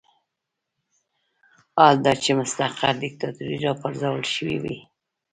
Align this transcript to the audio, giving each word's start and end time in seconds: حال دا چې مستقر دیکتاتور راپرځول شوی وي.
حال 1.77 1.95
دا 2.05 2.13
چې 2.23 2.29
مستقر 2.39 2.93
دیکتاتور 3.03 3.49
راپرځول 3.65 4.21
شوی 4.35 4.57
وي. 4.63 4.77